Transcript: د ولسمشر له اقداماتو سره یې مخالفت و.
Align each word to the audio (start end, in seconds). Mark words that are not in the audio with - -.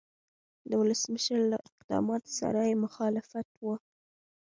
د 0.69 0.71
ولسمشر 0.81 1.39
له 1.51 1.57
اقداماتو 1.69 2.31
سره 2.39 2.59
یې 2.69 2.75
مخالفت 2.85 3.47
و. 3.63 3.65